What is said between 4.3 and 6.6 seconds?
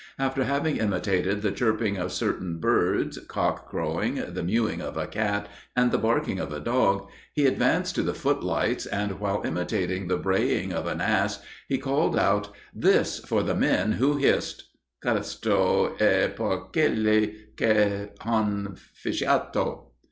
the mewing of a cat, and the barking of a